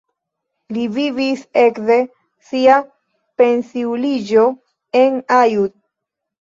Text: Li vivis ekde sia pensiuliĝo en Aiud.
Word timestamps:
Li 0.77 0.85
vivis 0.95 1.43
ekde 1.65 1.99
sia 2.49 2.79
pensiuliĝo 3.45 4.49
en 5.05 5.25
Aiud. 5.41 5.81